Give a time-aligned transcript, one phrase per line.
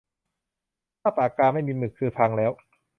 [1.01, 2.51] ถ้าปากกาไม่มีหมึกคือพังแล้ว